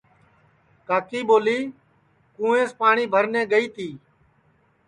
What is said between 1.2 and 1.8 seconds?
ٻولی